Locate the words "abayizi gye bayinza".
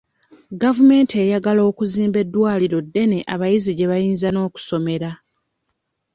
3.33-4.27